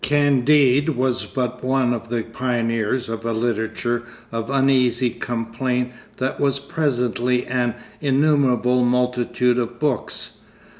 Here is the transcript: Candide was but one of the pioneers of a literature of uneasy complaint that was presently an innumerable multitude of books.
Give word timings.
Candide 0.03 0.89
was 0.89 1.25
but 1.27 1.63
one 1.63 1.93
of 1.93 2.09
the 2.09 2.23
pioneers 2.23 3.07
of 3.07 3.23
a 3.23 3.33
literature 3.33 4.01
of 4.31 4.49
uneasy 4.49 5.11
complaint 5.11 5.91
that 6.17 6.39
was 6.39 6.57
presently 6.57 7.45
an 7.45 7.75
innumerable 8.01 8.83
multitude 8.83 9.59
of 9.59 9.79
books. 9.79 10.39